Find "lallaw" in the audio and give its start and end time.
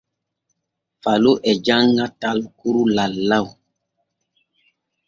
2.95-3.45